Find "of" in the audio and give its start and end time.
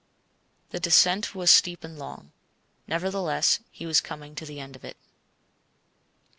4.75-4.83